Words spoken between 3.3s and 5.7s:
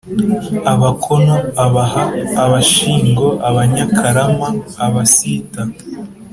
Abanyakarama, Abasita,